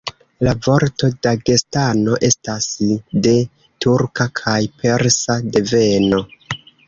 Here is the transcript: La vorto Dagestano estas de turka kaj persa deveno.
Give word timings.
La 0.45 0.51
vorto 0.67 1.09
Dagestano 1.25 2.15
estas 2.29 2.69
de 3.27 3.35
turka 3.85 4.27
kaj 4.41 4.57
persa 4.81 5.37
deveno. 5.59 6.23